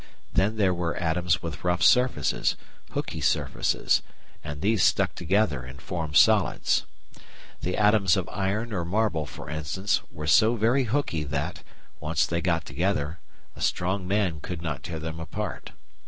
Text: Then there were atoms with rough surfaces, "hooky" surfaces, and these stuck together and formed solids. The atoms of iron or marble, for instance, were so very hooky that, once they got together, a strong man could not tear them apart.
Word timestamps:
Then 0.33 0.57
there 0.57 0.73
were 0.73 0.95
atoms 0.95 1.43
with 1.43 1.63
rough 1.63 1.83
surfaces, 1.83 2.55
"hooky" 2.93 3.21
surfaces, 3.21 4.01
and 4.43 4.59
these 4.61 4.81
stuck 4.83 5.13
together 5.13 5.61
and 5.61 5.79
formed 5.79 6.17
solids. 6.17 6.87
The 7.61 7.77
atoms 7.77 8.17
of 8.17 8.27
iron 8.29 8.73
or 8.73 8.83
marble, 8.83 9.27
for 9.27 9.47
instance, 9.47 10.01
were 10.11 10.25
so 10.25 10.55
very 10.55 10.85
hooky 10.85 11.23
that, 11.25 11.61
once 11.99 12.25
they 12.25 12.41
got 12.41 12.65
together, 12.65 13.19
a 13.55 13.61
strong 13.61 14.07
man 14.07 14.39
could 14.39 14.63
not 14.63 14.81
tear 14.81 14.97
them 14.97 15.19
apart. 15.19 15.71